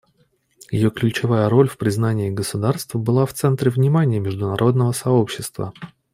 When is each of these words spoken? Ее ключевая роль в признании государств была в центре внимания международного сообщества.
Ее 0.71 0.89
ключевая 0.89 1.47
роль 1.47 1.69
в 1.69 1.77
признании 1.77 2.31
государств 2.31 2.95
была 2.95 3.27
в 3.27 3.35
центре 3.35 3.69
внимания 3.69 4.19
международного 4.19 4.93
сообщества. 4.93 5.73